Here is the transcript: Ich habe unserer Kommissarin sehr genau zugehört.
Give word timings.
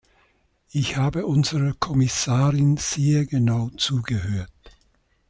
Ich 0.71 0.97
habe 0.97 1.27
unserer 1.27 1.75
Kommissarin 1.79 2.75
sehr 2.77 3.27
genau 3.27 3.69
zugehört. 3.77 4.51